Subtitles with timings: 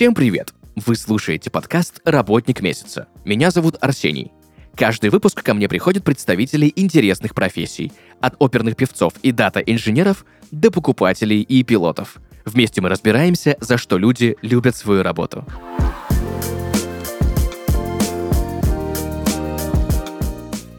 [0.00, 0.54] Всем привет!
[0.76, 3.06] Вы слушаете подкаст «Работник месяца».
[3.26, 4.32] Меня зовут Арсений.
[4.74, 11.42] Каждый выпуск ко мне приходят представители интересных профессий, от оперных певцов и дата-инженеров до покупателей
[11.42, 12.16] и пилотов.
[12.46, 15.44] Вместе мы разбираемся, за что люди любят свою работу.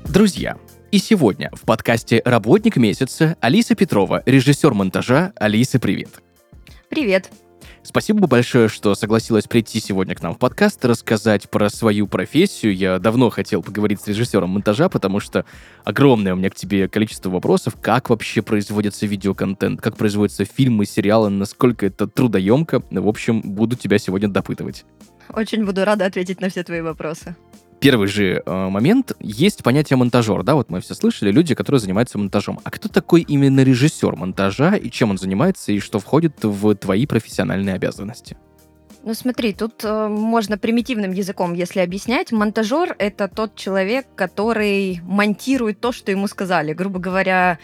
[0.06, 0.58] Друзья,
[0.92, 5.32] и сегодня в подкасте «Работник месяца» Алиса Петрова, режиссер монтажа.
[5.38, 6.22] Алиса, привет!
[6.90, 7.30] Привет.
[7.82, 12.76] Спасибо большое, что согласилась прийти сегодня к нам в подкаст, рассказать про свою профессию.
[12.76, 15.46] Я давно хотел поговорить с режиссером монтажа, потому что
[15.86, 21.30] огромное у меня к тебе количество вопросов, как вообще производится видеоконтент, как производятся фильмы, сериалы,
[21.30, 22.84] насколько это трудоемко.
[22.92, 24.84] В общем, буду тебя сегодня допытывать.
[25.30, 27.36] Очень буду рада ответить на все твои вопросы.
[27.82, 32.20] Первый же э, момент, есть понятие монтажер, да, вот мы все слышали, люди, которые занимаются
[32.20, 32.60] монтажом.
[32.64, 37.08] А кто такой именно режиссер монтажа, и чем он занимается, и что входит в твои
[37.08, 38.38] профессиональные обязанности?
[39.04, 42.32] Ну смотри, тут э, можно примитивным языком, если объяснять.
[42.32, 46.74] Монтажер— это тот человек, который монтирует то, что ему сказали.
[46.74, 47.58] Грубо говоря,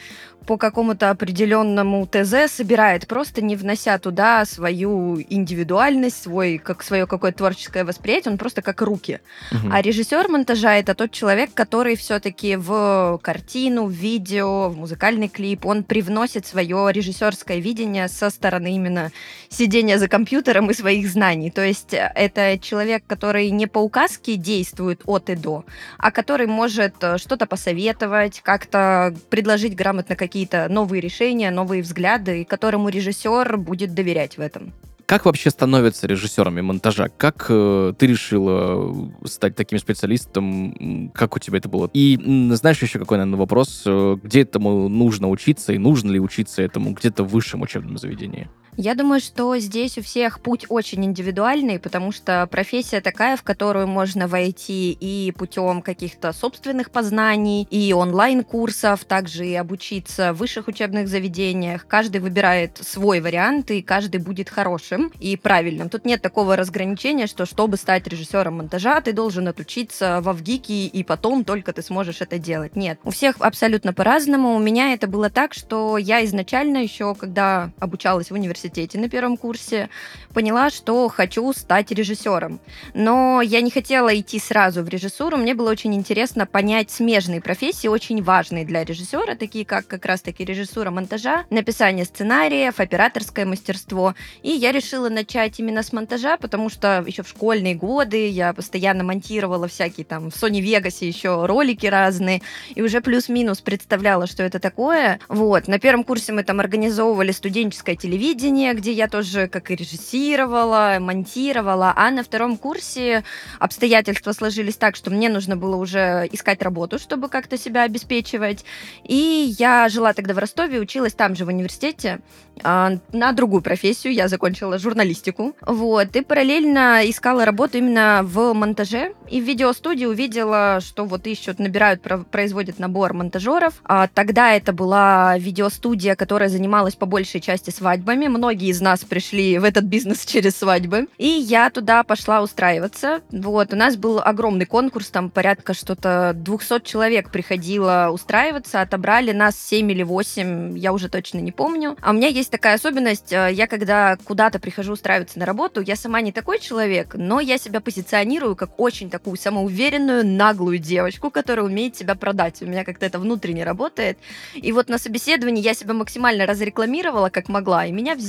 [0.47, 7.39] по какому-то определенному ТЗ собирает, просто не внося туда свою индивидуальность, свой, как свое какое-то
[7.39, 9.19] творческое восприятие, он просто как руки.
[9.51, 9.73] Мгм.
[9.73, 15.65] А режиссер монтажа это тот человек, который все-таки в картину, в видео, в музыкальный клип,
[15.65, 19.11] он привносит свое режиссерское видение со стороны именно
[19.49, 21.51] сидения за компьютером и своих знаний.
[21.51, 25.65] То есть э, это человек, который не по указке действует от и до,
[25.97, 32.45] а который может э, что-то посоветовать, как-то предложить грамотно какие-то новые решения, новые взгляды, и
[32.45, 34.71] которому режиссер будет доверять в этом.
[35.07, 37.07] Как вообще становятся режиссерами монтажа?
[37.17, 41.11] Как э, ты решила стать таким специалистом?
[41.15, 41.89] Как у тебя это было?
[41.93, 42.19] И
[42.51, 43.81] знаешь еще какой, наверное, вопрос?
[43.87, 48.47] э, Где этому нужно учиться и нужно ли учиться этому где-то в высшем учебном заведении?
[48.79, 53.87] Я думаю, что здесь у всех путь очень индивидуальный, потому что профессия такая, в которую
[53.87, 61.07] можно войти и путем каких-то собственных познаний, и онлайн-курсов, также и обучиться в высших учебных
[61.07, 61.87] заведениях.
[61.87, 65.89] Каждый выбирает свой вариант, и каждый будет хорошим и правильным.
[65.89, 71.03] Тут нет такого разграничения, что чтобы стать режиссером монтажа, ты должен отучиться во ВГИКе, и
[71.03, 72.75] потом только ты сможешь это делать.
[72.75, 72.99] Нет.
[73.03, 74.55] У всех абсолютно по-разному.
[74.55, 78.66] У меня это было так, что я изначально еще, когда обучалась в университете
[78.97, 79.89] на первом курсе,
[80.33, 82.59] поняла, что хочу стать режиссером.
[82.93, 85.37] Но я не хотела идти сразу в режиссуру.
[85.37, 90.45] Мне было очень интересно понять смежные профессии, очень важные для режиссера, такие как как раз-таки
[90.45, 94.15] режиссура монтажа, написание сценариев, операторское мастерство.
[94.43, 99.03] И я решила начать именно с монтажа, потому что еще в школьные годы я постоянно
[99.03, 102.41] монтировала всякие там в Sony Vegas еще ролики разные,
[102.75, 105.19] и уже плюс-минус представляла, что это такое.
[105.29, 105.67] Вот.
[105.67, 111.93] На первом курсе мы там организовывали студенческое телевидение, где я тоже как и режиссировала, монтировала,
[111.95, 113.23] а на втором курсе
[113.59, 118.65] обстоятельства сложились так, что мне нужно было уже искать работу, чтобы как-то себя обеспечивать.
[119.03, 122.19] И я жила тогда в Ростове, училась там же в университете
[122.63, 124.13] а, на другую профессию.
[124.13, 125.55] Я закончила журналистику.
[125.61, 126.15] Вот.
[126.15, 129.13] И параллельно искала работу именно в монтаже.
[129.29, 133.81] И в видеостудии увидела, что вот ищут, набирают, про- производят набор монтажеров.
[133.83, 138.27] А, тогда это была видеостудия, которая занималась по большей части свадьбами.
[138.37, 141.07] Многие из нас пришли в этот бизнес через свадьбы.
[141.17, 143.21] И я туда пошла устраиваться.
[143.31, 143.73] Вот.
[143.73, 148.81] У нас был огромный конкурс, там порядка что-то 200 человек приходило устраиваться.
[148.81, 151.97] Отобрали нас 7 или 8, я уже точно не помню.
[152.01, 155.95] А у меня есть такая особенность, э, я когда куда-то прихожу устраиваться на работу, я
[155.95, 161.65] сама не такой человек, но я себя позиционирую как очень такую самоуверенную, наглую девочку, которая
[161.65, 162.61] умеет себя продать.
[162.61, 164.19] У меня как-то это внутренне работает.
[164.53, 168.26] И вот на собеседовании я себя максимально разрекламировала, как могла, и меня взяли.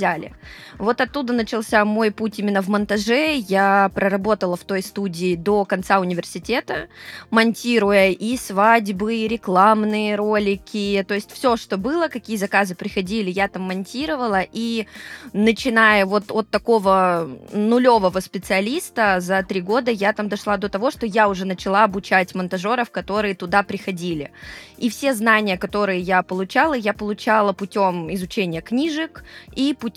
[0.78, 3.36] Вот оттуда начался мой путь именно в монтаже.
[3.36, 6.88] Я проработала в той студии до конца университета,
[7.31, 13.49] монтируя и свадьбы, и рекламные ролики, то есть все, что было, какие заказы приходили, я
[13.49, 14.87] там монтировала, и
[15.32, 21.06] начиная вот от такого нулевого специалиста за три года я там дошла до того, что
[21.06, 24.31] я уже начала обучать монтажеров, которые туда приходили.
[24.76, 29.25] И все знания, которые я получала, я получала путем изучения книжек
[29.55, 29.88] и путем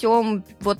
[0.60, 0.80] вот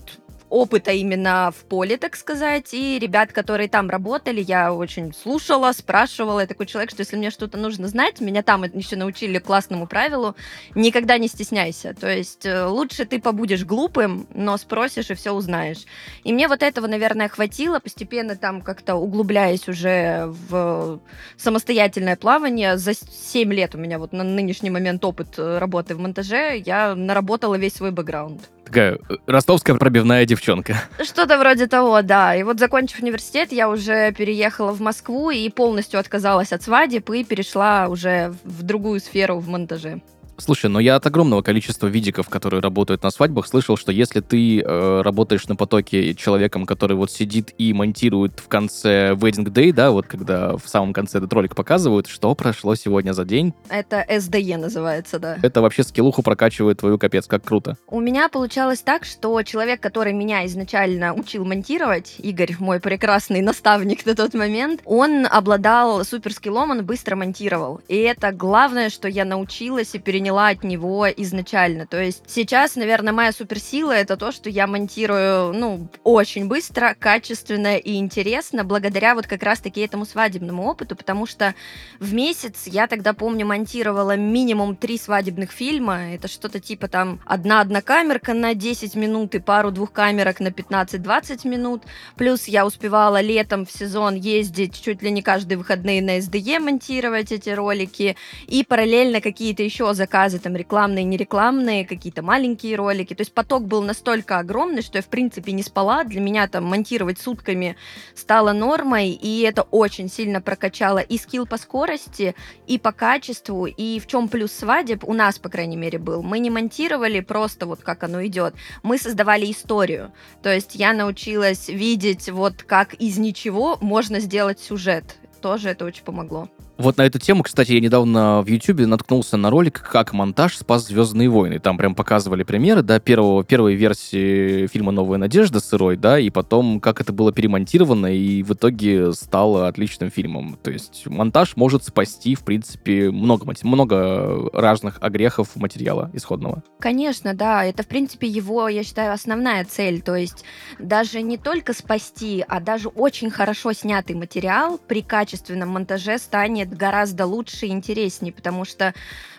[0.52, 6.42] опыта именно в поле, так сказать, и ребят, которые там работали, я очень слушала, спрашивала.
[6.42, 10.36] Я такой человек, что если мне что-то нужно знать, меня там еще научили классному правилу,
[10.76, 11.94] никогда не стесняйся.
[11.94, 15.86] То есть э, лучше ты побудешь глупым, но спросишь и все узнаешь.
[16.26, 21.00] И мне вот этого, наверное, хватило, постепенно там как-то углубляясь уже в
[21.38, 22.78] самостоятельное плавание.
[22.78, 26.94] За 7 лет у меня вот на нынешний момент опыт э, работы в монтаже, я
[26.94, 28.42] наработала весь свой бэкграунд.
[28.72, 30.82] Такая э, ростовская пробивная девчонка.
[31.04, 32.34] Что-то вроде того, да.
[32.38, 37.26] И вот закончив университет, я уже переехала в Москву и полностью отказалась от свадеб и
[37.26, 40.02] перешла уже в другую сферу в монтаже.
[40.44, 44.60] Слушай, но я от огромного количества видиков, которые работают на свадьбах, слышал, что если ты
[44.60, 49.92] э, работаешь на потоке человеком, который вот сидит и монтирует в конце Wedding Day, да,
[49.92, 53.54] вот когда в самом конце этот ролик показывают, что прошло сегодня за день.
[53.70, 55.38] Это SDE называется, да.
[55.44, 57.78] Это вообще скиллуху прокачивает твою капец, как круто.
[57.86, 64.08] У меня получалось так, что человек, который меня изначально учил монтировать, Игорь, мой прекрасный наставник
[64.08, 67.80] на тот момент, он обладал суперскиллом, он быстро монтировал.
[67.88, 71.86] И это главное, что я научилась и переняла поняла от него изначально.
[71.86, 77.76] То есть сейчас, наверное, моя суперсила это то, что я монтирую, ну, очень быстро, качественно
[77.76, 81.54] и интересно, благодаря вот как раз-таки этому свадебному опыту, потому что
[82.00, 86.14] в месяц я тогда, помню, монтировала минимум три свадебных фильма.
[86.14, 91.84] Это что-то типа там одна однокамерка на 10 минут и пару двухкамерок на 15-20 минут.
[92.16, 97.34] Плюс я успевала летом в сезон ездить чуть ли не каждые выходные на SDE монтировать
[97.34, 98.16] эти ролики
[98.48, 103.14] и параллельно какие-то еще заказы заказы, там, рекламные, нерекламные, какие-то маленькие ролики.
[103.14, 106.04] То есть поток был настолько огромный, что я, в принципе, не спала.
[106.04, 107.78] Для меня там монтировать сутками
[108.14, 112.36] стало нормой, и это очень сильно прокачало и скилл по скорости,
[112.68, 116.24] и по качеству, и в чем плюс свадеб у нас, по крайней мере, был.
[116.24, 118.54] Мы не монтировали просто вот как оно идет,
[118.84, 120.12] мы создавали историю.
[120.44, 125.16] То есть я научилась видеть вот как из ничего можно сделать сюжет.
[125.42, 126.50] Тоже это очень помогло.
[126.82, 130.88] Вот на эту тему, кстати, я недавно в YouTube наткнулся на ролик, как монтаж спас
[130.88, 131.60] «Звездные войны».
[131.60, 136.80] Там прям показывали примеры, да, первого, первой версии фильма «Новая надежда» сырой, да, и потом,
[136.80, 140.58] как это было перемонтировано, и в итоге стало отличным фильмом.
[140.64, 146.64] То есть монтаж может спасти, в принципе, много, много разных огрехов материала исходного.
[146.80, 150.02] Конечно, да, это, в принципе, его, я считаю, основная цель.
[150.02, 150.44] То есть
[150.80, 157.26] даже не только спасти, а даже очень хорошо снятый материал при качественном монтаже станет гораздо
[157.26, 158.94] лучше и интереснее, потому что,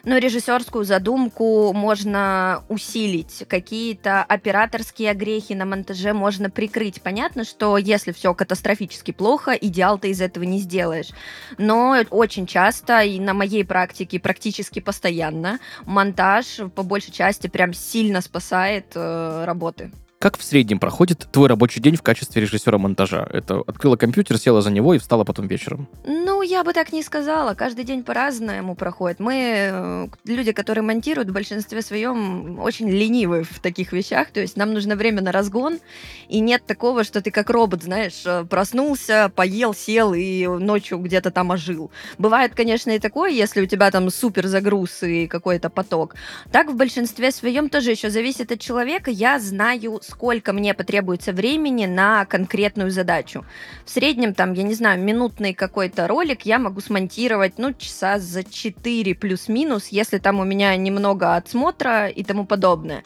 [0.05, 7.03] ну, режиссерскую задумку можно усилить, какие-то операторские огрехи на монтаже можно прикрыть.
[7.03, 11.11] Понятно, что если все катастрофически плохо, идеал ты из этого не сделаешь.
[11.59, 18.21] Но очень часто, и на моей практике практически постоянно, монтаж по большей части прям сильно
[18.21, 19.91] спасает э, работы.
[20.23, 23.27] Как в среднем проходит твой рабочий день в качестве режиссера монтажа?
[23.33, 25.89] Это открыла компьютер, села за него и встала потом вечером?
[26.07, 27.55] Ну, я бы так не сказала.
[27.55, 29.19] Каждый день по-разному проходит.
[29.19, 34.31] Мы, э, люди, которые монтируют, в большинстве своем очень ленивы в таких вещах.
[34.31, 35.81] То есть нам нужно время на разгон,
[36.29, 41.33] и нет такого, что ты как робот, знаешь, э, проснулся, поел, сел и ночью где-то
[41.33, 41.91] там ожил.
[42.19, 46.15] Бывает, конечно, и такое, если у тебя там супер загруз и какой-то поток.
[46.53, 49.11] Так в большинстве своем тоже еще зависит от человека.
[49.11, 53.45] Я знаю, сколько мне потребуется времени на конкретную задачу.
[53.87, 58.45] В среднем, там, я не знаю, минутный какой-то ролик я могу смонтировать, ну, часа за
[58.45, 63.03] 4 плюс-минус, если там у меня немного отсмотра и тому подобное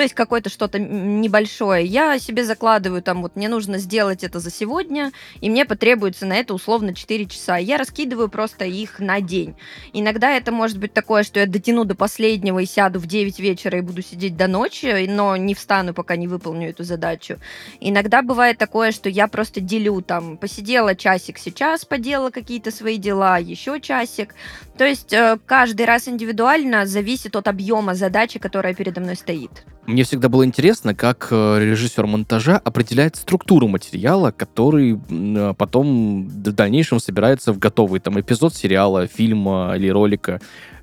[0.00, 1.84] то есть какое-то что-то небольшое.
[1.84, 5.12] Я себе закладываю, там, вот, мне нужно сделать это за сегодня,
[5.42, 7.58] и мне потребуется на это условно 4 часа.
[7.58, 9.56] Я раскидываю просто их на день.
[9.92, 13.76] Иногда это может быть такое, что я дотяну до последнего и сяду в 9 вечера
[13.76, 17.38] и буду сидеть до ночи, но не встану, пока не выполню эту задачу.
[17.78, 23.36] Иногда бывает такое, что я просто делю, там, посидела часик сейчас, поделала какие-то свои дела,
[23.36, 24.34] еще часик.
[24.78, 29.66] То есть э, каждый раз индивидуально зависит от объема задачи, которая передо мной стоит.
[29.90, 36.52] Мне всегда было интересно, как э, режиссер монтажа определяет структуру материала, который э, потом в
[36.52, 40.40] дальнейшем собирается в готовый там эпизод сериала, фильма или ролика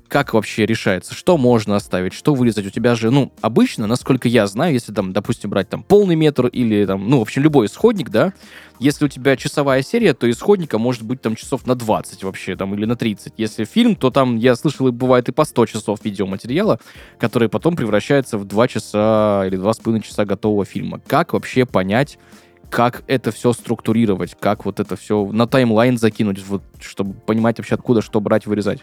[0.08, 2.66] как вообще решается, что можно оставить, что вырезать?
[2.66, 6.46] У тебя же, ну, обычно, насколько я знаю, если там, допустим, брать там полный метр
[6.46, 8.32] или там, ну, в общем, любой исходник, да,
[8.78, 12.74] если у тебя часовая серия, то исходника может быть там часов на 20 вообще, там,
[12.74, 13.34] или на 30.
[13.36, 16.80] Если фильм, то там, я слышал, бывает и по 100 часов видеоматериала,
[17.18, 21.00] который потом превращается в 2 часа или 2,5 часа готового фильма.
[21.06, 22.18] Как вообще понять,
[22.70, 27.74] как это все структурировать, как вот это все на таймлайн закинуть, вот, чтобы понимать вообще
[27.74, 28.80] откуда что брать, вырезать?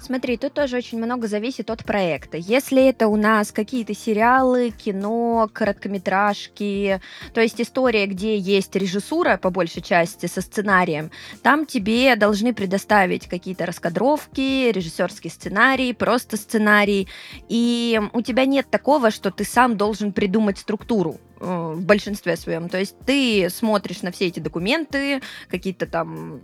[0.00, 2.36] Смотри, тут тоже очень много зависит от проекта.
[2.36, 7.00] Если это у нас какие-то сериалы, кино, короткометражки,
[7.32, 11.10] то есть история, где есть режиссура, по большей части, со сценарием,
[11.42, 17.08] там тебе должны предоставить какие-то раскадровки, режиссерский сценарий, просто сценарий,
[17.48, 22.68] и у тебя нет такого, что ты сам должен придумать структуру э, в большинстве своем.
[22.68, 26.40] То есть ты смотришь на все эти документы, какие-то там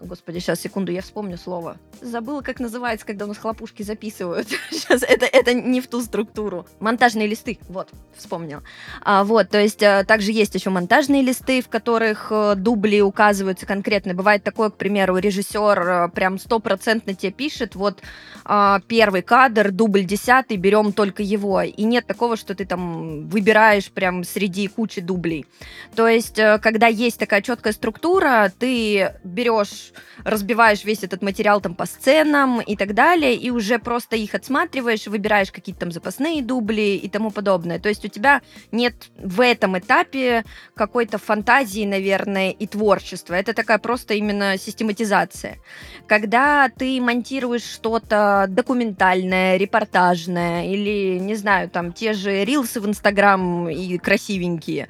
[0.00, 1.78] Господи, сейчас, секунду, я вспомню слово.
[2.02, 4.46] Забыла, как называется, когда у нас хлопушки записывают.
[4.70, 6.66] сейчас, это, это не в ту структуру.
[6.80, 8.60] Монтажные листы, вот, вспомнил.
[9.02, 13.64] А, вот, то есть, а, также есть еще монтажные листы, в которых а, дубли указываются
[13.64, 14.12] конкретно.
[14.12, 18.02] Бывает такое, к примеру, режиссер а, прям стопроцентно тебе пишет, вот,
[18.44, 21.62] а, первый кадр, дубль десятый, берем только его.
[21.62, 25.46] И нет такого, что ты там выбираешь прям среди кучи дублей.
[25.94, 29.85] То есть, когда есть такая четкая структура, ты берешь
[30.24, 35.06] разбиваешь весь этот материал там по сценам и так далее, и уже просто их отсматриваешь,
[35.06, 37.78] выбираешь какие-то там запасные дубли и тому подобное.
[37.78, 43.34] То есть у тебя нет в этом этапе какой-то фантазии, наверное, и творчества.
[43.34, 45.58] Это такая просто именно систематизация.
[46.06, 53.68] Когда ты монтируешь что-то документальное, репортажное или, не знаю, там те же рилсы в Инстаграм
[53.68, 54.88] и красивенькие,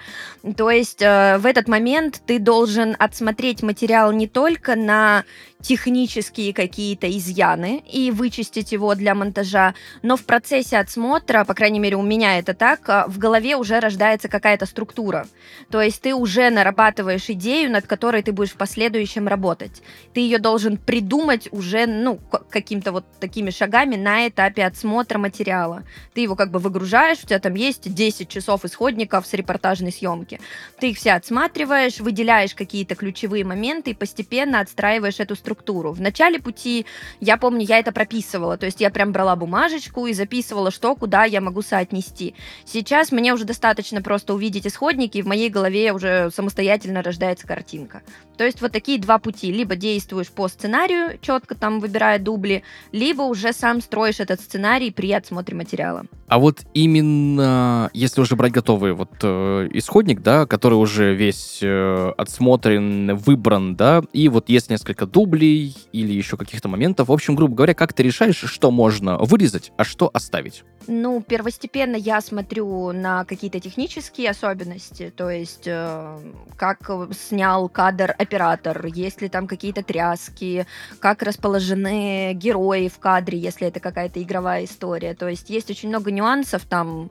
[0.56, 5.25] то есть э, в этот момент ты должен отсмотреть материал не только на
[5.66, 11.96] технические какие-то изъяны и вычистить его для монтажа, но в процессе отсмотра, по крайней мере
[11.96, 15.26] у меня это так, а, в голове уже рождается какая-то структура.
[15.68, 19.82] То есть ты уже нарабатываешь идею, над которой ты будешь в последующем работать.
[20.14, 25.82] Ты ее должен придумать уже, ну, каким-то вот такими шагами на этапе отсмотра материала.
[26.14, 30.38] Ты его как бы выгружаешь, у тебя там есть 10 часов исходников с репортажной съемки.
[30.78, 35.92] Ты их все отсматриваешь, выделяешь какие-то ключевые моменты и постепенно отстраиваешь эту структуру структуру.
[35.92, 36.86] В начале пути,
[37.20, 41.25] я помню, я это прописывала, то есть я прям брала бумажечку и записывала, что, куда
[41.25, 42.34] я могу соотнести.
[42.64, 48.02] Сейчас мне уже достаточно просто увидеть исходники, и в моей голове уже самостоятельно рождается картинка.
[48.36, 49.50] То есть вот такие два пути.
[49.50, 55.12] Либо действуешь по сценарию, четко там выбирая дубли, либо уже сам строишь этот сценарий при
[55.12, 56.04] отсмотре материала.
[56.28, 62.12] А вот именно, если уже брать готовый вот э, исходник, да, который уже весь э,
[62.18, 67.09] отсмотрен, выбран, да, и вот есть несколько дублей или еще каких-то моментов.
[67.09, 70.64] В общем, грубо говоря, как ты решаешь, что можно вырезать, а что оставить?
[70.88, 76.19] Ну, первостепенно я смотрю на какие-то технические особенности, то есть э,
[76.57, 80.66] как снял кадр оператор, есть ли там какие-то тряски,
[81.00, 85.14] как расположены герои в кадре, если это какая-то игровая история.
[85.14, 87.11] То есть есть очень много нюансов, там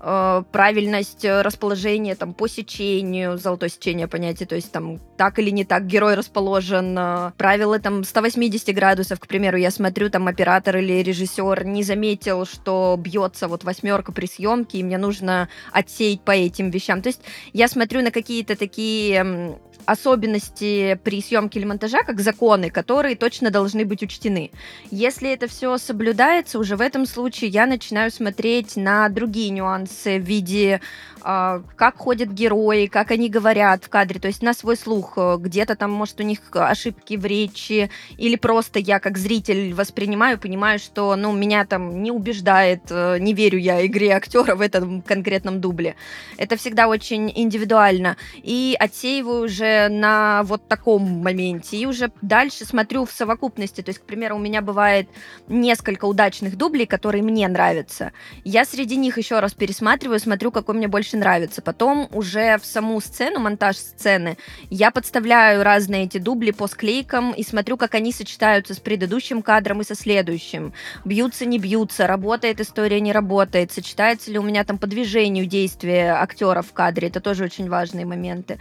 [0.00, 5.64] э, правильность расположения там по сечению, золотое сечение понятие, то есть там так или не
[5.64, 11.02] так герой расположен, э, правила там 180 градусов, к примеру, я смотрю, там оператор или
[11.02, 16.70] режиссер не заметил, что бьется вот восьмерка при съемке, и мне нужно отсеять по этим
[16.70, 17.02] вещам.
[17.02, 17.20] То есть
[17.52, 23.84] я смотрю на какие-то такие особенности при съемке или монтажа, как законы, которые точно должны
[23.84, 24.50] быть учтены.
[24.90, 30.22] Если это все соблюдается, уже в этом случае я начинаю смотреть на другие нюансы в
[30.22, 30.80] виде
[31.24, 35.36] а, как ходят герои, как они говорят в кадре, то есть на свой слух, э,
[35.38, 40.78] где-то там, может, у них ошибки в речи, или просто я как зритель воспринимаю, понимаю,
[40.78, 45.60] что, ну, меня там не убеждает, э, не верю я игре актера в этом конкретном
[45.60, 45.94] дубле.
[46.38, 48.16] Это всегда очень индивидуально.
[48.42, 54.00] И отсеиваю уже на вот таком моменте, и уже дальше смотрю в совокупности, то есть,
[54.00, 55.08] к примеру, у меня бывает
[55.48, 58.12] несколько удачных дублей, которые мне нравятся.
[58.44, 61.62] Я среди них еще раз пересматриваю, смотрю, какой мне больше нравится.
[61.62, 64.36] Потом уже в саму сцену, монтаж сцены,
[64.70, 69.80] я подставляю разные эти дубли по склейкам и смотрю, как они сочетаются с предыдущим кадром
[69.80, 70.72] и со следующим.
[71.04, 76.12] Бьются, не бьются, работает история, не работает, сочетается ли у меня там по движению действия
[76.12, 77.08] актера в кадре.
[77.08, 78.58] Это тоже очень важные моменты.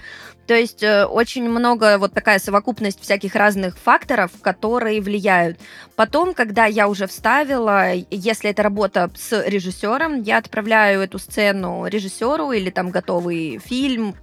[0.47, 5.57] То есть э, очень много вот такая совокупность всяких разных факторов, которые влияют.
[5.95, 12.51] Потом, когда я уже вставила, если это работа с режиссером, я отправляю эту сцену режиссеру,
[12.51, 14.15] или там готовый фильм,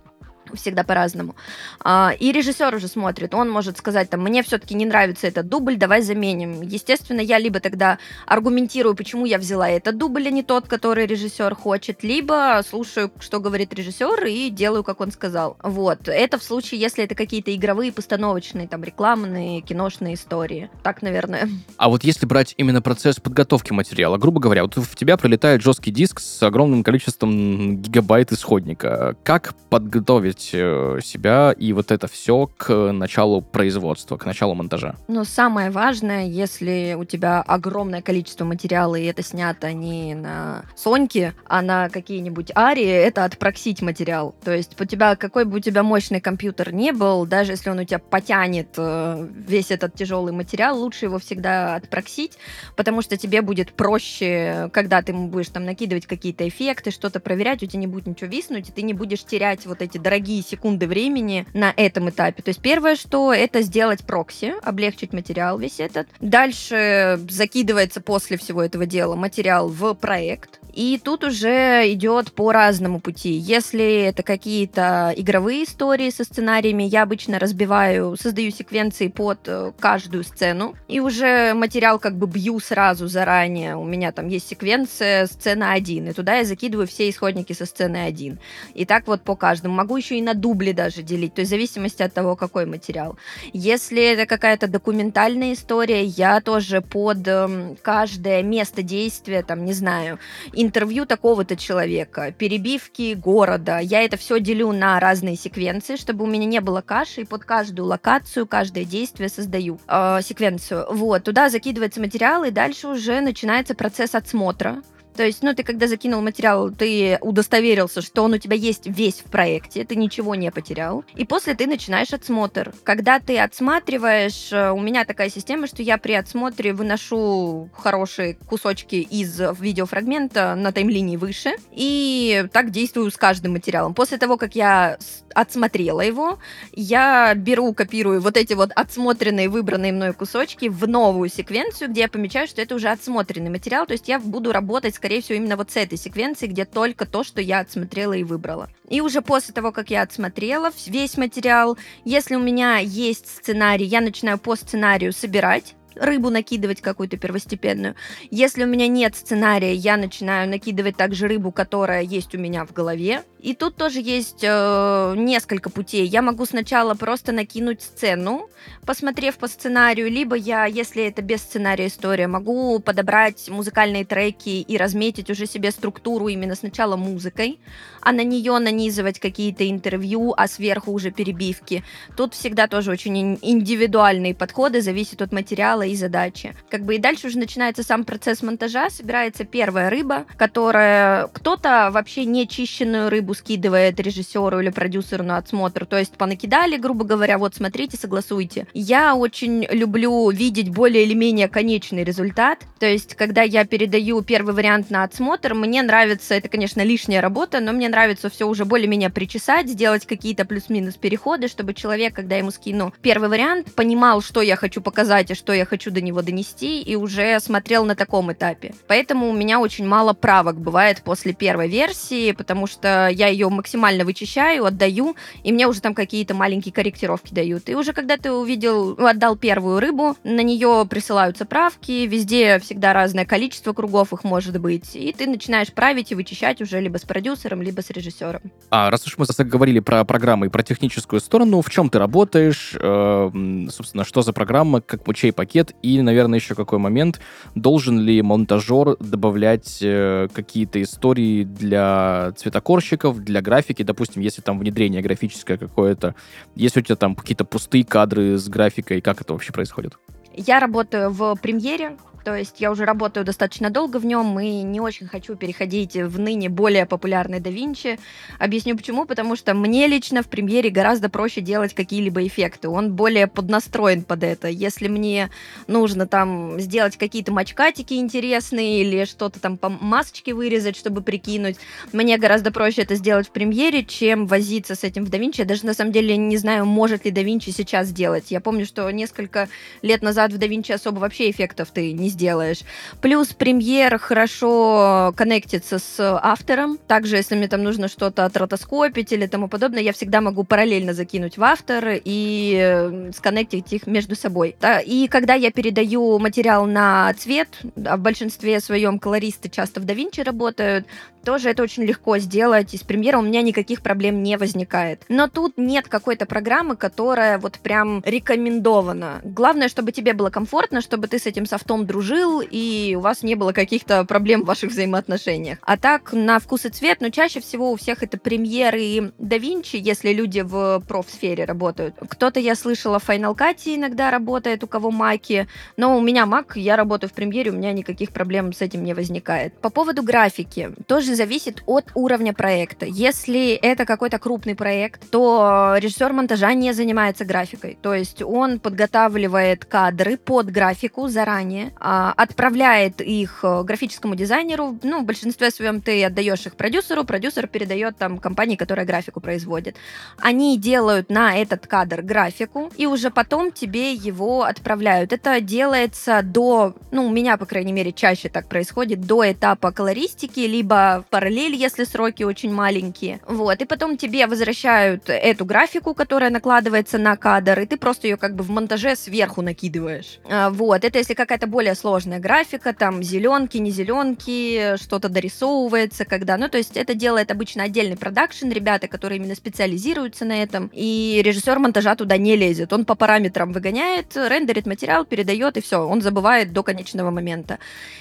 [0.54, 1.34] всегда по-разному.
[1.80, 5.76] А, и режиссер уже смотрит, он может сказать, там, мне все-таки не нравится этот дубль,
[5.76, 6.62] давай заменим.
[6.62, 11.54] Естественно, я либо тогда аргументирую, почему я взяла этот дубль, а не тот, который режиссер
[11.54, 15.56] хочет, либо слушаю, что говорит режиссер, и делаю, как он сказал.
[15.62, 16.08] Вот.
[16.08, 20.70] Это в случае, если это какие-то игровые, постановочные, там, рекламные, киношные истории.
[20.82, 21.48] Так, наверное.
[21.76, 25.90] А вот если брать именно процесс подготовки материала, грубо говоря, вот в тебя прилетает жесткий
[25.90, 29.16] диск с огромным количеством гигабайт исходника.
[29.22, 34.95] Как подготовить подготовить э, себя и вот это все к началу производства, к началу монтажа?
[35.09, 41.35] Но самое важное, если у тебя огромное количество материала, и это снято не на Соньке,
[41.47, 44.35] а на какие-нибудь Арии, это отпроксить материал.
[44.45, 47.78] То есть у тебя, какой бы у тебя мощный компьютер не был, даже если он
[47.78, 52.38] у тебя потянет э, весь этот тяжелый материал, лучше его всегда отпроксить,
[52.76, 57.66] потому что тебе будет проще, когда ты будешь там накидывать какие-то эффекты, что-то проверять, у
[57.66, 61.47] тебя не будет ничего виснуть, и ты не будешь терять вот эти дорогие секунды времени
[61.54, 62.42] на этом этапе.
[62.42, 66.08] То есть первое, что это сделать прокси, облегчить материал весь этот.
[66.20, 73.00] Дальше закидывается после всего этого дела материал в проект, и тут уже идет по разному
[73.00, 73.30] пути.
[73.30, 80.23] Если это какие-то игровые истории со сценариями, я обычно разбиваю, создаю секвенции под э, каждую
[80.23, 80.76] сцену.
[80.87, 83.75] И уже материал как бы бью сразу заранее.
[83.75, 87.97] У меня там есть секвенция сцена 1, и туда я закидываю все исходники со сцены
[88.04, 88.38] 1.
[88.75, 89.75] И так вот по каждому.
[89.75, 93.18] Могу еще и на дубли даже делить, то есть в зависимости от того, какой материал.
[93.52, 100.20] Если это какая-то документальная история, я тоже под э, каждое место действия, там, не знаю,
[100.68, 103.78] интервью такого-то человека, перебивки города.
[103.78, 107.44] Я это все делю на разные секвенции, чтобы у меня не было каши, и под
[107.44, 110.87] каждую локацию, каждое действие создаю э, секвенцию.
[110.90, 114.82] Вот, туда закидывается материал, и дальше уже начинается процесс отсмотра.
[115.18, 119.16] То есть, ну, ты когда закинул материал, ты удостоверился, что он у тебя есть весь
[119.16, 121.04] в проекте, ты ничего не потерял.
[121.16, 122.72] И после ты начинаешь отсмотр.
[122.84, 128.94] Когда ты отсматриваешь, э, у меня такая система, что я при отсмотре выношу хорошие кусочки
[128.94, 133.94] из видеофрагмента на таймлинии выше, и так действую с каждым материалом.
[133.94, 134.98] После того, как я
[135.34, 136.38] отсмотрела его,
[136.72, 142.08] я беру, копирую вот эти вот отсмотренные, выбранные мной кусочки в новую секвенцию, где я
[142.08, 145.56] помечаю, что это уже отсмотренный материал, то есть я буду работать с скорее всего, именно
[145.56, 148.68] вот с этой секвенции, где только то, что я отсмотрела и выбрала.
[148.90, 154.02] И уже после того, как я отсмотрела весь материал, если у меня есть сценарий, я
[154.02, 157.94] начинаю по сценарию собирать рыбу накидывать какую-то первостепенную.
[158.30, 162.72] Если у меня нет сценария, я начинаю накидывать также рыбу, которая есть у меня в
[162.72, 163.22] голове.
[163.40, 166.06] И тут тоже есть э, несколько путей.
[166.06, 168.50] Я могу сначала просто накинуть сцену,
[168.84, 174.76] посмотрев по сценарию, либо я, если это без сценария история, могу подобрать музыкальные треки и
[174.76, 177.60] разметить уже себе структуру именно сначала музыкой,
[178.00, 181.84] а на нее нанизывать какие-то интервью, а сверху уже перебивки.
[182.16, 186.54] Тут всегда тоже очень индивидуальные подходы, зависит от материала и задачи.
[186.71, 192.24] Как бы и дальше уже начинается сам процесс монтажа, собирается первая рыба, которая кто-то вообще
[192.24, 197.55] не чищенную рыбу скидывает режиссеру или продюсеру на отсмотр, то есть понакидали, грубо говоря, вот
[197.55, 198.66] смотрите, согласуйте.
[198.74, 204.55] Я очень люблю видеть более или менее конечный результат, то есть когда я передаю первый
[204.55, 209.11] вариант на отсмотр, мне нравится, это, конечно, лишняя работа, но мне нравится все уже более-менее
[209.11, 214.57] причесать, сделать какие-то плюс-минус переходы, чтобы человек, когда ему скину первый вариант, понимал, что я
[214.57, 218.74] хочу показать и что я хочу до него донести, и уже смотрел на таком этапе.
[218.88, 224.04] Поэтому у меня очень мало правок бывает после первой версии, потому что я ее максимально
[224.04, 225.14] вычищаю, отдаю,
[225.44, 227.68] и мне уже там какие-то маленькие корректировки дают.
[227.68, 233.24] И уже когда ты увидел, отдал первую рыбу, на нее присылаются правки, везде всегда разное
[233.24, 237.62] количество кругов их может быть, и ты начинаешь править и вычищать уже либо с продюсером,
[237.62, 238.42] либо с режиссером.
[238.70, 242.74] А раз уж мы говорили про программы и про техническую сторону, в чем ты работаешь,
[242.74, 247.21] э, собственно, что за программа, как чей пакет, и, наверное, еще какой момент,
[247.55, 255.03] должен ли монтажер добавлять э, какие-то истории для цветокорщиков, для графики, допустим, если там внедрение
[255.03, 256.14] графическое какое-то,
[256.55, 259.99] если у тебя там какие-то пустые кадры с графикой, как это вообще происходит?
[260.40, 261.96] Я работаю в премьере,
[262.29, 266.18] то есть я уже работаю достаточно долго в нем и не очень хочу переходить в
[266.18, 267.98] ныне более популярный DaVinci.
[268.38, 269.07] Объясню почему.
[269.07, 272.68] Потому что мне лично в премьере гораздо проще делать какие-либо эффекты.
[272.68, 274.48] Он более поднастроен под это.
[274.48, 275.31] Если мне
[275.68, 281.57] нужно там сделать какие-то мачкатики интересные или что-то там по масочке вырезать, чтобы прикинуть,
[281.94, 285.37] мне гораздо проще это сделать в премьере, чем возиться с этим в DaVinci.
[285.38, 288.31] Я даже на самом деле не знаю, может ли DaVinci сейчас сделать.
[288.31, 289.48] Я помню, что несколько
[289.81, 292.60] лет назад в DaVinci особо вообще эффектов ты не сделаешь.
[293.00, 296.78] Плюс премьер хорошо коннектится с автором.
[296.86, 301.38] Также, если мне там нужно что-то отротоскопить или тому подобное, я всегда могу параллельно закинуть
[301.38, 304.56] в автор и э, сконнектить их между собой.
[304.86, 307.48] И когда я передаю материал на цвет,
[307.84, 310.86] а в большинстве своем колористы часто в DaVinci работают,
[311.28, 312.72] тоже это очень легко сделать.
[312.72, 315.02] Из премьера у меня никаких проблем не возникает.
[315.10, 319.20] Но тут нет какой-то программы, которая вот прям рекомендована.
[319.24, 323.34] Главное, чтобы тебе было комфортно, чтобы ты с этим софтом дружил, и у вас не
[323.34, 325.58] было каких-то проблем в ваших взаимоотношениях.
[325.60, 329.76] А так, на вкус и цвет, но чаще всего у всех это премьеры и DaVinci,
[329.76, 331.94] если люди в профсфере работают.
[332.08, 336.56] Кто-то, я слышала, в Final Cut иногда работает, у кого маки, но у меня мак,
[336.56, 339.52] я работаю в премьере, у меня никаких проблем с этим не возникает.
[339.60, 342.87] По поводу графики, тоже зависит от уровня проекта.
[342.87, 347.76] Если это какой-то крупный проект, то режиссер монтажа не занимается графикой.
[347.83, 354.78] То есть он подготавливает кадры под графику заранее, а, отправляет их э, графическому дизайнеру.
[354.83, 359.76] Ну, в большинстве своем ты отдаешь их продюсеру, продюсер передает там компании, которая графику производит.
[360.18, 365.12] Они делают на этот кадр графику, и уже потом тебе его отправляют.
[365.12, 370.40] Это делается до, ну, у меня, по крайней мере, чаще так происходит, до этапа колористики,
[370.40, 373.21] либо параллель, если сроки очень маленькие.
[373.27, 378.16] Вот, и потом тебе возвращают эту графику, которая накладывается на кадр, и ты просто ее
[378.16, 380.21] как бы в монтаже сверху накидываешь.
[380.31, 386.37] А, вот, это если какая-то более сложная графика, там зеленки, не зеленки, что-то дорисовывается, когда,
[386.37, 391.21] ну, то есть это делает обычно отдельный продакшн, ребята, которые именно специализируются на этом, и
[391.25, 392.73] режиссер монтажа туда не лезет.
[392.73, 397.59] Он по параметрам выгоняет, рендерит материал, передает, и все, он забывает до конечного момента.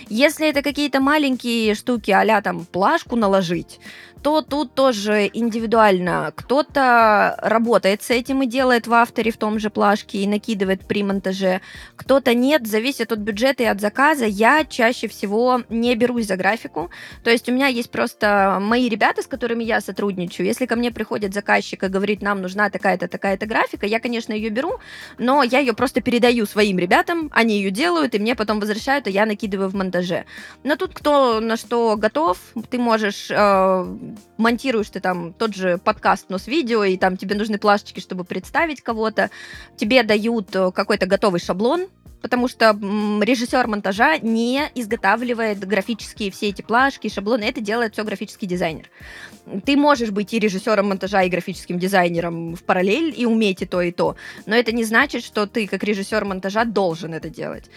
[0.10, 3.82] Если это какие-то маленькие штуки, а там плашку наложить,
[4.22, 6.32] то тут тоже индивидуально.
[6.36, 11.04] Кто-то работает с этим и делает в авторе в том же плашке и накидывает при
[11.04, 11.62] монтаже.
[11.96, 14.26] Кто-то нет, зависит от бюджета и от заказа.
[14.26, 16.90] Я чаще всего не берусь за графику.
[17.24, 20.48] То есть у меня есть просто мои ребята, с которыми я сотрудничаю.
[20.48, 24.50] Если ко мне приходит заказчик и говорит, нам нужна такая-то, такая-то графика, я, конечно, ее
[24.50, 24.80] беру,
[25.18, 29.12] но я ее просто передаю своим ребятам, они ее делают, и мне потом возвращают, и
[29.12, 30.26] я накидываю в монтаже.
[30.64, 32.38] Но тут кто на что готов,
[32.70, 33.98] ты можешь э,
[34.38, 38.24] монтируешь ты там тот же подкаст, но с видео, и там тебе нужны плашечки, чтобы
[38.24, 39.30] представить кого-то,
[39.76, 41.88] тебе дают э, какой-то готовый шаблон,
[42.22, 48.48] потому что режиссер монтажа не изготавливает графические все эти плашки, шаблоны, это делает все графический
[48.48, 48.90] дизайнер.
[49.66, 53.82] Ты можешь быть и режиссером монтажа, и графическим дизайнером в параллель, и уметь и то,
[53.82, 57.70] и то, но это не значит, что ты как режиссер монтажа должен это делать.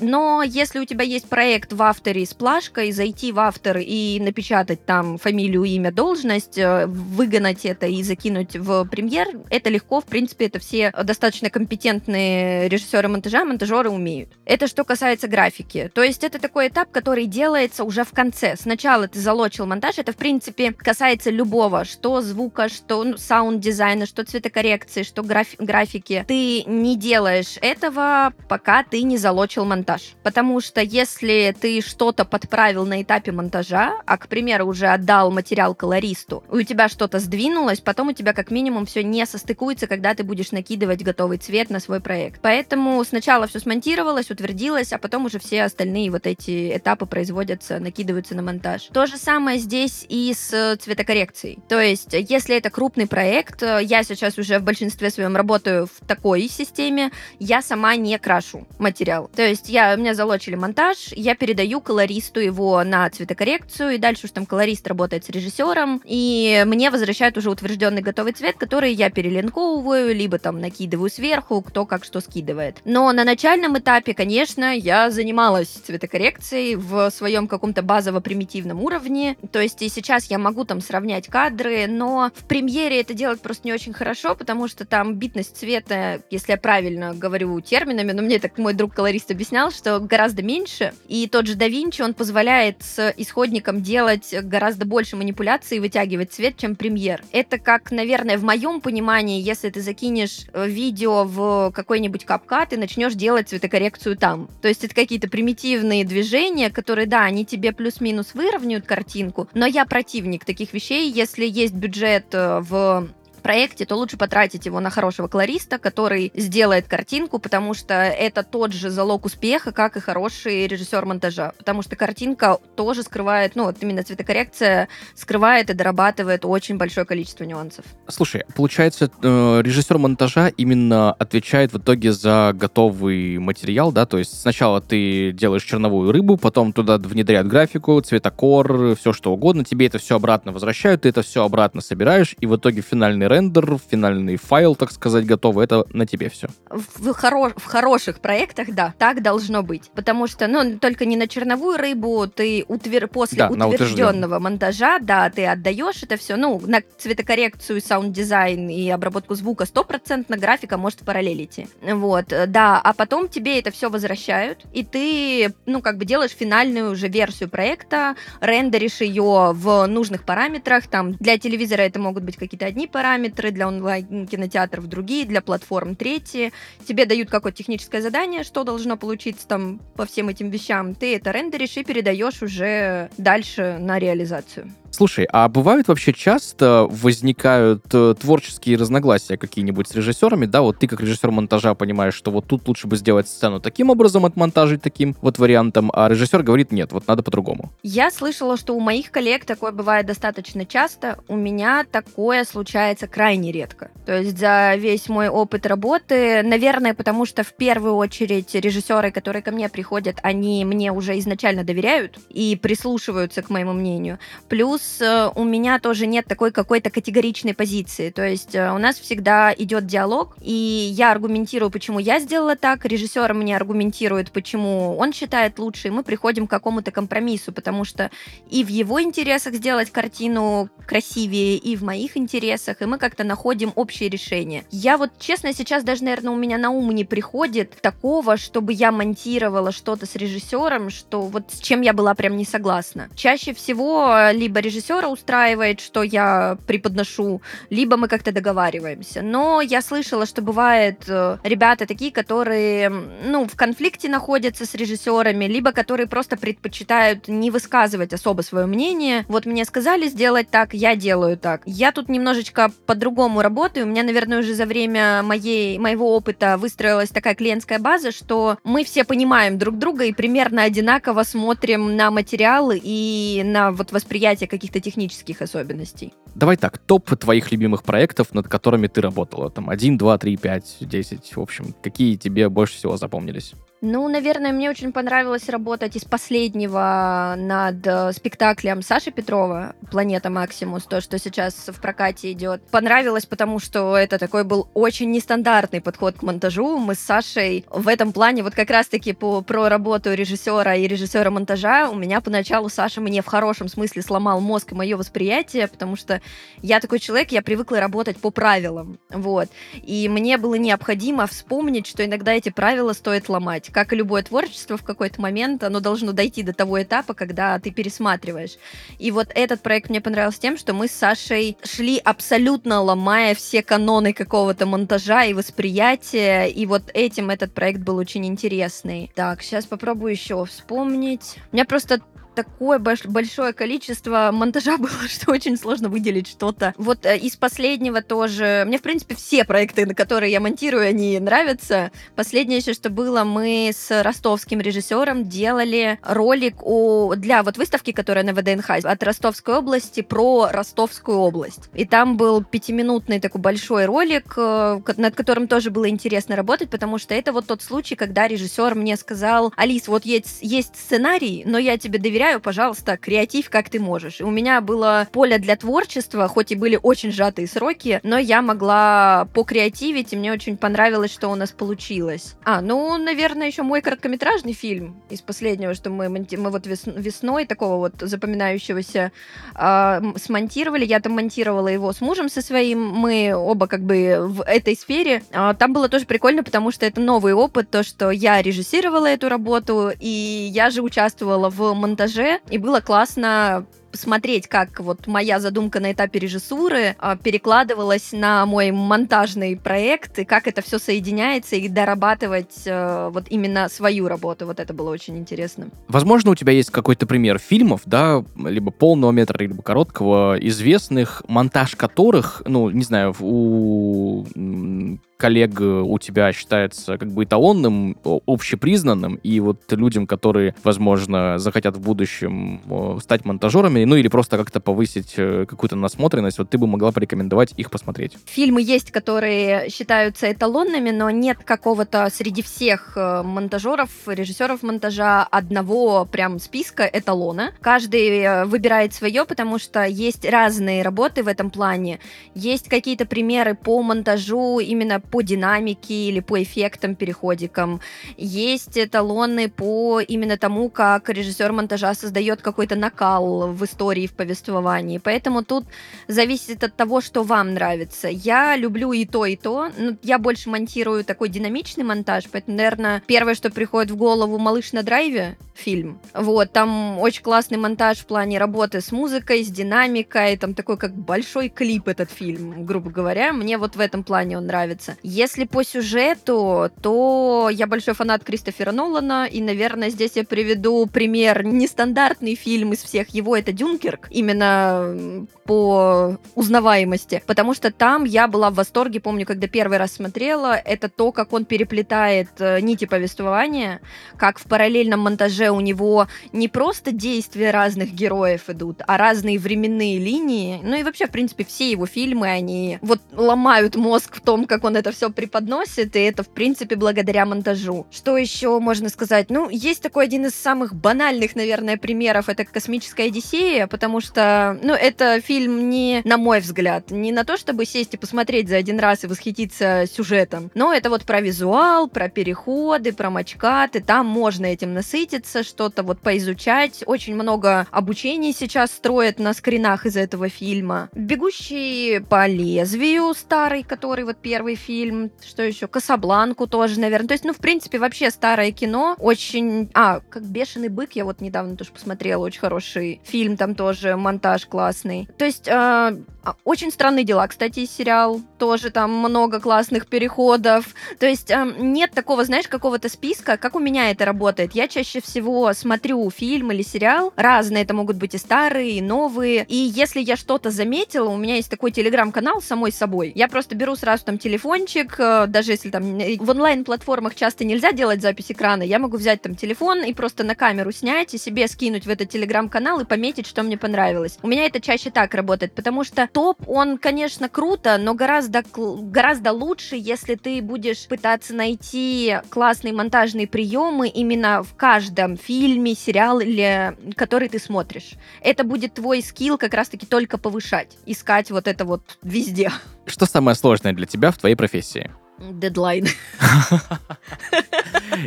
[0.00, 4.20] Но если у тебя есть проект в After е с плашкой, зайти в After и
[4.20, 10.04] напечатать там фамилию, имя, должность, э, выгнать это и закинуть в премьер, это легко, в
[10.04, 14.30] принципе, это все достаточно компетентные режиссеры монтажа, монтажеры умеют.
[14.44, 15.90] Это что касается графики.
[15.94, 18.56] То есть это такой этап, который делается уже в конце.
[18.56, 24.24] Сначала ты залочил монтаж, это, в принципе, касается любого, что звука, что ну, саунд-дизайна, что
[24.24, 26.24] цветокоррекции, что граф графики.
[26.26, 30.14] Ты не делаешь этого, пока ты не залочил монтаж.
[30.22, 35.74] Потому что если ты что-то подправил на этапе монтажа, а, к примеру, уже отдал материал
[35.74, 40.24] колористу, у тебя что-то сдвинулось, потом у тебя как минимум все не состыкуется, когда ты
[40.24, 42.40] будешь накидывать готовый цвет на свой проект.
[42.42, 47.78] Поэтому сначала все смонтировать смонтировалось, утвердилось, а потом уже все остальные вот эти этапы производятся,
[47.78, 48.88] накидываются на монтаж.
[48.92, 51.60] То же самое здесь и с цветокоррекцией.
[51.68, 56.48] То есть, если это крупный проект, я сейчас уже в большинстве своем работаю в такой
[56.48, 59.30] системе, я сама не крашу материал.
[59.36, 64.26] То есть, я, у меня залочили монтаж, я передаю колористу его на цветокоррекцию, и дальше
[64.26, 69.08] уж там колорист работает с режиссером, и мне возвращают уже утвержденный готовый цвет, который я
[69.08, 72.78] перелинковываю, либо там накидываю сверху, кто как что скидывает.
[72.84, 79.36] Но на начальном начальном этапе, конечно, я занималась цветокоррекцией в своем каком-то базово-примитивном уровне.
[79.52, 83.66] То есть и сейчас я могу там сравнять кадры, но в премьере это делать просто
[83.66, 88.38] не очень хорошо, потому что там битность цвета, если я правильно говорю терминами, но мне
[88.38, 90.92] так мой друг-колорист объяснял, что гораздо меньше.
[91.08, 96.56] И тот же Vinci, он позволяет с исходником делать гораздо больше манипуляций и вытягивать цвет,
[96.56, 97.22] чем премьер.
[97.32, 102.76] Это как, наверное, в моем понимании, если ты закинешь э, видео в какой-нибудь капкат и
[102.76, 104.48] начнешь делать цветокоррекцию там.
[104.62, 109.84] То есть это какие-то примитивные движения, которые, да, они тебе плюс-минус выровняют картинку, но я
[109.84, 111.10] противник таких вещей.
[111.10, 113.08] Если есть бюджет э, в
[113.40, 118.72] проекте, то лучше потратить его на хорошего колориста, который сделает картинку, потому что это тот
[118.72, 121.52] же залог успеха, как и хороший режиссер монтажа.
[121.58, 127.44] Потому что картинка тоже скрывает, ну, вот именно цветокоррекция скрывает и дорабатывает очень большое количество
[127.44, 127.84] нюансов.
[128.08, 134.06] Слушай, получается, э, режиссер монтажа именно отвечает в итоге за готовый материал, да?
[134.06, 139.64] То есть сначала ты делаешь черновую рыбу, потом туда внедряют графику, цветокор, все что угодно,
[139.64, 143.78] тебе это все обратно возвращают, ты это все обратно собираешь, и в итоге финальный рендер,
[143.90, 146.48] финальный файл, так сказать, готовый, это на тебе все.
[146.70, 149.90] В, хоро- в хороших проектах, да, так должно быть.
[149.94, 153.08] Потому что, ну, только не на черновую рыбу, ты утвер...
[153.08, 159.34] после Да, утвержденного монтажа, да, ты отдаешь это все, ну, на цветокоррекцию, саунд-дизайн и обработку
[159.34, 161.66] звука стопроцентно графика может параллелить.
[161.82, 166.92] Вот, да, а потом тебе это все возвращают, и ты, ну, как бы делаешь финальную
[166.92, 172.66] уже версию проекта, рендеришь ее в нужных параметрах, там, для телевизора это могут быть какие-то
[172.66, 176.52] одни параметры, для онлайн-кинотеатров другие, для платформ третьи.
[176.86, 180.94] Тебе дают какое-то техническое задание, что должно получиться там по всем этим вещам.
[180.94, 184.72] Ты это рендеришь и передаешь уже дальше на реализацию.
[184.98, 190.88] Слушай, а бывают вообще часто возникают э, творческие разногласия какие-нибудь с режиссерами, да, вот ты
[190.88, 195.14] как режиссер монтажа понимаешь, что вот тут лучше бы сделать сцену таким образом, отмонтажить таким
[195.20, 197.70] вот вариантом, а режиссер говорит, нет, вот надо по-другому.
[197.84, 203.52] Я слышала, что у моих коллег такое бывает достаточно часто, у меня такое случается крайне
[203.52, 203.92] редко.
[204.04, 209.42] То есть за весь мой опыт работы, наверное, потому что в первую очередь режиссеры, которые
[209.42, 214.18] ко мне приходят, они мне уже изначально доверяют и прислушиваются к моему мнению.
[214.48, 218.10] Плюс Э, у меня тоже нет такой какой-то категоричной позиции.
[218.10, 222.84] То есть э, у нас всегда идет диалог, и я аргументирую, почему я сделала так,
[222.84, 228.10] режиссер мне аргументирует, почему он считает лучше, и мы приходим к какому-то компромиссу, потому что
[228.50, 233.72] и в его интересах сделать картину красивее, и в моих интересах, и мы как-то находим
[233.74, 234.64] общее решение.
[234.70, 238.90] Я вот, честно, сейчас даже, наверное, у меня на ум не приходит такого, чтобы я
[238.90, 243.08] монтировала что-то с режиссером, что вот с чем я была прям не согласна.
[243.14, 249.22] Чаще всего э, либо режиссера устраивает, что я преподношу, либо мы как-то договариваемся.
[249.22, 255.46] Но я слышала, что бывает э, ребята такие, которые, ну, в конфликте находятся с режиссерами,
[255.46, 259.24] либо которые просто предпочитают не высказывать особо свое мнение.
[259.28, 261.62] Вот мне сказали сделать так, я делаю так.
[261.64, 263.86] Я тут немножечко по-другому работаю.
[263.86, 268.84] У меня, наверное, уже за время моей, моего опыта выстроилась такая клиентская база, что мы
[268.84, 274.80] все понимаем друг друга и примерно одинаково смотрим на материалы и на вот восприятие каких-то
[274.80, 276.12] технических особенностей.
[276.34, 279.50] Давай так, топ твоих любимых проектов, над которыми ты работала.
[279.50, 281.74] Там 1, 2, 3, 5, 10, в общем.
[281.82, 283.54] Какие тебе больше всего запомнились?
[283.80, 290.82] Ну, наверное, мне очень понравилось работать из последнего над э, спектаклем Саши Петрова «Планета Максимус»,
[290.82, 292.60] то, что сейчас в прокате идет.
[292.72, 296.76] Понравилось, потому что это такой был очень нестандартный подход к монтажу.
[296.78, 301.30] Мы с Сашей в этом плане вот как раз-таки по, про работу режиссера и режиссера
[301.30, 305.94] монтажа у меня поначалу Саша мне в хорошем смысле сломал мозг и мое восприятие, потому
[305.94, 306.20] что
[306.62, 309.48] я такой человек, я привыкла работать по правилам, вот.
[309.74, 314.22] И мне было необходимо вспомнить, что иногда эти правила стоит ломать есть, как и любое
[314.22, 318.56] творчество, в какой-то момент оно должно дойти до того этапа, когда ты пересматриваешь.
[318.98, 323.62] И вот этот проект мне понравился тем, что мы с Сашей шли абсолютно ломая все
[323.62, 329.10] каноны какого-то монтажа и восприятия, и вот этим этот проект был очень интересный.
[329.14, 331.36] Так, сейчас попробую еще вспомнить.
[331.52, 332.00] У меня просто
[332.38, 336.72] такое большое количество монтажа было, что очень сложно выделить что-то.
[336.78, 338.62] Вот э, из последнего тоже...
[338.64, 341.90] Мне, в принципе, все проекты, на которые я монтирую, они нравятся.
[342.14, 347.12] Последнее еще, что было, мы с ростовским режиссером делали ролик у...
[347.16, 351.70] для вот выставки, которая на ВДНХ от Ростовской области про Ростовскую область.
[351.74, 356.98] И там был пятиминутный такой большой ролик, э, над которым тоже было интересно работать, потому
[356.98, 361.58] что это вот тот случай, когда режиссер мне сказал, Алис, вот есть, есть сценарий, но
[361.58, 364.20] я тебе доверяю, доверяю, пожалуйста, креатив как ты можешь.
[364.20, 368.42] И у меня было поле для творчества, хоть и были очень сжатые сроки, но я
[368.42, 372.36] могла покреативить, и мне очень понравилось, что у нас получилось.
[372.44, 377.76] А, ну, наверное, еще мой короткометражный фильм из последнего, что мы, мы вот весной такого
[377.76, 379.12] вот запоминающегося
[379.54, 380.84] э, смонтировали.
[380.84, 382.84] Я там монтировала его с мужем со своим.
[382.88, 385.22] Мы оба как бы в этой сфере.
[385.32, 389.28] Э, там было тоже прикольно, потому что это новый опыт, то, что я режиссировала эту
[389.28, 395.40] работу, и я же участвовала в монтаже монтаже, и было классно посмотреть, как вот моя
[395.40, 401.56] задумка на этапе режиссуры а, перекладывалась на мой монтажный проект, и как это все соединяется,
[401.56, 404.44] и дорабатывать а, вот именно свою работу.
[404.44, 405.68] Вот это было очень интересно.
[405.88, 411.74] Возможно, у тебя есть какой-то пример фильмов, да, либо полного метра, либо короткого, известных, монтаж
[411.74, 419.70] которых, ну, не знаю, у коллег у тебя считается как бы эталонным, общепризнанным, и вот
[419.72, 422.62] людям, которые, возможно, захотят в будущем
[423.00, 427.52] стать монтажерами, ну или просто как-то повысить э, какую-то насмотренность, вот ты бы могла порекомендовать
[427.56, 428.16] их посмотреть?
[428.26, 436.04] Фильмы есть, которые считаются эталонными, но нет какого-то среди всех э, монтажеров, режиссеров монтажа одного
[436.04, 437.52] прям списка эталона.
[437.60, 441.98] Каждый э, выбирает свое, потому что есть разные работы в этом плане.
[442.34, 447.80] Есть какие-то примеры по монтажу именно по динамике или по эффектам, переходикам.
[448.16, 454.98] Есть эталоны по именно тому, как режиссер монтажа создает какой-то накал в истории, в повествовании.
[454.98, 455.64] Поэтому тут
[456.06, 458.08] зависит от того, что вам нравится.
[458.08, 459.68] Я люблю и то, и то.
[459.76, 464.72] Но я больше монтирую такой динамичный монтаж, поэтому, наверное, первое, что приходит в голову «Малыш
[464.72, 465.98] на драйве» фильм.
[466.14, 470.94] Вот, там очень классный монтаж в плане работы с музыкой, с динамикой, там такой как
[470.94, 473.32] большой клип этот фильм, грубо говоря.
[473.32, 474.96] Мне вот в этом плане он нравится.
[475.02, 481.44] Если по сюжету, то я большой фанат Кристофера Нолана, и, наверное, здесь я приведу пример
[481.44, 483.08] нестандартный фильм из всех.
[483.10, 489.48] Его, это Дюнкерк, именно по узнаваемости, потому что там я была в восторге, помню, когда
[489.48, 493.80] первый раз смотрела, это то, как он переплетает э, нити повествования,
[494.18, 499.98] как в параллельном монтаже у него не просто действия разных героев идут, а разные временные
[499.98, 504.44] линии, ну и вообще, в принципе, все его фильмы, они вот ломают мозг в том,
[504.44, 507.86] как он это все преподносит, и это, в принципе, благодаря монтажу.
[507.90, 509.30] Что еще можно сказать?
[509.30, 514.74] Ну, есть такой один из самых банальных, наверное, примеров, это «Космическая Одиссея», потому что, ну,
[514.74, 518.78] это фильм не, на мой взгляд, не на то, чтобы сесть и посмотреть за один
[518.78, 524.46] раз и восхититься сюжетом, но это вот про визуал, про переходы, про мачкаты, там можно
[524.46, 526.82] этим насытиться, что-то вот поизучать.
[526.86, 530.88] Очень много обучений сейчас строят на скринах из этого фильма.
[530.94, 534.77] «Бегущий по лезвию» старый, который вот первый фильм,
[535.26, 537.08] что еще, «Касабланку» тоже, наверное.
[537.08, 539.70] То есть, ну, в принципе, вообще старое кино очень...
[539.74, 544.46] А, как «Бешеный бык» я вот недавно тоже посмотрела, очень хороший фильм, там тоже монтаж
[544.46, 545.08] классный.
[545.18, 545.96] То есть э,
[546.44, 548.20] очень странные дела, кстати, сериал.
[548.38, 550.74] Тоже там много классных переходов.
[550.98, 554.52] То есть э, нет такого, знаешь, какого-то списка, как у меня это работает.
[554.52, 557.12] Я чаще всего смотрю фильм или сериал.
[557.16, 559.44] Разные это могут быть и старые, и новые.
[559.48, 563.12] И если я что-то заметила, у меня есть такой телеграм-канал самой собой.
[563.14, 564.18] Я просто беру сразу там
[564.58, 569.22] телефончик, э, даже если там в онлайн-платформах часто нельзя делать запись экрана, я могу взять
[569.22, 573.26] там телефон и просто на камеру снять и себе скинуть в этот телеграм-канал и пометить,
[573.26, 574.18] что мне понравилось.
[574.22, 579.32] У меня это чаще так работает, потому что топ, он, конечно, круто, но гораздо, гораздо
[579.32, 587.28] лучше, если ты будешь пытаться найти классные монтажные приемы именно в каждом фильме, сериале, который
[587.28, 587.92] ты смотришь.
[588.22, 592.50] Это будет твой скилл как раз-таки только повышать, искать вот это вот везде.
[592.88, 594.90] Что самое сложное для тебя в твоей профессии?
[595.18, 595.86] Дедлайн.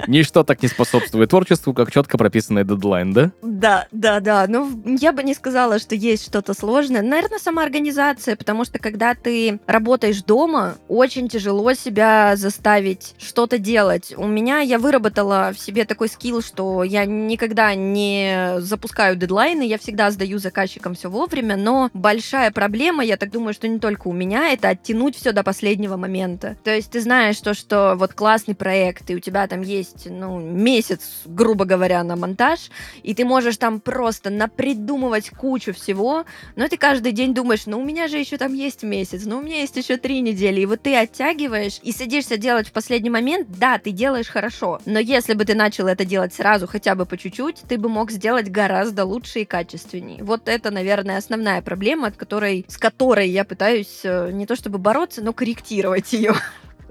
[0.08, 3.32] Ничто так не способствует творчеству, как четко прописанный дедлайн, да?
[3.41, 4.45] Да, да, да.
[4.47, 7.02] Ну, я бы не сказала, что есть что-то сложное.
[7.02, 14.13] Наверное, сама организация, потому что когда ты работаешь дома, очень тяжело себя заставить что-то делать.
[14.15, 19.78] У меня я выработала в себе такой скилл, что я никогда не запускаю дедлайны, я
[19.78, 24.13] всегда сдаю заказчикам все вовремя, но большая проблема, я так думаю, что не только у
[24.13, 26.56] меня, это оттянуть все до последнего момента.
[26.63, 30.39] То есть ты знаешь то, что вот классный проект, и у тебя там есть, ну,
[30.39, 32.69] месяц, грубо говоря, на монтаж,
[33.03, 37.83] и ты можешь там просто напридумывать кучу всего, но ты каждый день думаешь, ну, у
[37.83, 40.81] меня же еще там есть месяц, ну, у меня есть еще три недели, и вот
[40.81, 45.45] ты оттягиваешь и садишься делать в последний момент, да, ты делаешь хорошо, но если бы
[45.45, 49.39] ты начал это делать сразу, хотя бы по чуть-чуть, ты бы мог сделать гораздо лучше
[49.39, 50.23] и качественнее.
[50.23, 54.77] Вот это, наверное, основная проблема, от которой, с которой я пытаюсь э, не то чтобы
[54.77, 56.33] бороться, но корректировать ее.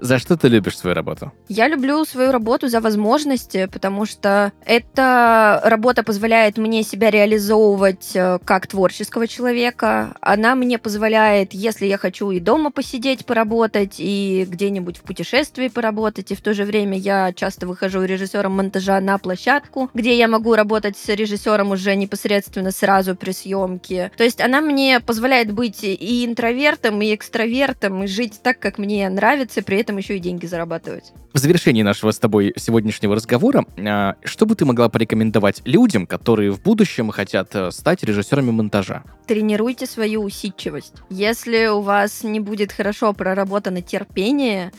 [0.01, 1.31] За что ты любишь свою работу?
[1.47, 8.39] Я люблю свою работу за возможности, потому что эта работа позволяет мне себя реализовывать э,
[8.43, 10.15] как творческого человека.
[10.19, 16.31] Она мне позволяет, если я хочу и дома посидеть, поработать, и где-нибудь в путешествии поработать,
[16.31, 20.55] и в то же время я часто выхожу режиссером монтажа на площадку, где я могу
[20.55, 24.11] работать с режиссером уже непосредственно сразу при съемке.
[24.17, 29.07] То есть она мне позволяет быть и интровертом, и экстравертом, и жить так, как мне
[29.07, 31.11] нравится, при этом этом еще и деньги зарабатывать.
[31.33, 36.51] В завершении нашего с тобой сегодняшнего разговора, а, что бы ты могла порекомендовать людям, которые
[36.51, 39.03] в будущем хотят э, стать режиссерами монтажа?
[39.27, 40.93] Тренируйте свою усидчивость.
[41.09, 44.71] Если у вас не будет хорошо проработано терпение,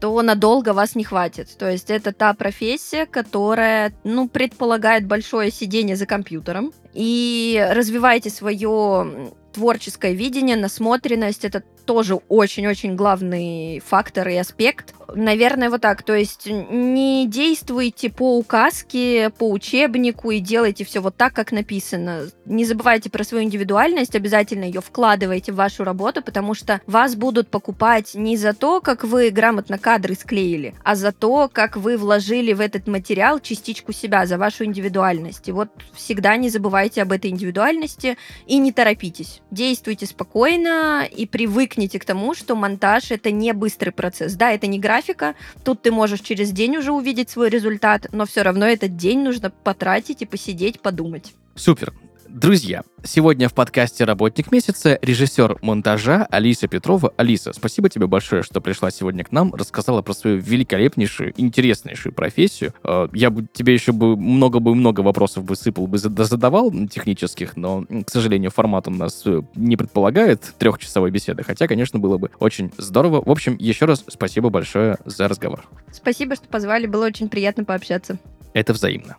[0.00, 1.56] то надолго вас не хватит.
[1.58, 6.72] То есть это та профессия, которая, ну, предполагает большое сидение за компьютером.
[6.94, 11.44] И развивайте свое творческое видение, насмотренность.
[11.44, 14.94] Это тоже очень-очень главный фактор и аспект.
[15.14, 16.02] Наверное, вот так.
[16.02, 22.28] То есть не действуйте по указке, по учебнику и делайте все вот так, как написано.
[22.46, 27.48] Не забывайте про свою индивидуальность, обязательно ее вкладывайте в вашу работу, потому что вас будут
[27.48, 32.52] покупать не за то, как вы грамотно кадры склеили, а за то, как вы вложили
[32.52, 35.48] в этот материал частичку себя, за вашу индивидуальность.
[35.48, 38.16] И вот всегда не забывайте об этой индивидуальности
[38.46, 39.40] и не торопитесь.
[39.50, 41.26] Действуйте спокойно и
[41.74, 44.34] привыкните к тому, что монтаж это не быстрый процесс.
[44.34, 45.34] Да, это не графика.
[45.64, 49.50] Тут ты можешь через день уже увидеть свой результат, но все равно этот день нужно
[49.50, 51.34] потратить и посидеть, подумать.
[51.56, 51.92] Супер.
[52.34, 57.14] Друзья, сегодня в подкасте «Работник месяца» режиссер монтажа Алиса Петрова.
[57.16, 62.74] Алиса, спасибо тебе большое, что пришла сегодня к нам, рассказала про свою великолепнейшую, интереснейшую профессию.
[62.82, 67.56] Э, я бы тебе еще бы много бы много вопросов бы сыпал бы задавал технических,
[67.56, 72.32] но, к сожалению, формат у нас э, не предполагает трехчасовой беседы, хотя, конечно, было бы
[72.40, 73.22] очень здорово.
[73.24, 75.68] В общем, еще раз спасибо большое за разговор.
[75.92, 78.18] Спасибо, что позвали, было очень приятно пообщаться.
[78.54, 79.18] Это взаимно.